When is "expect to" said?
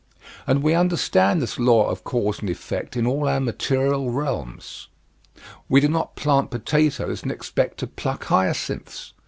7.31-7.85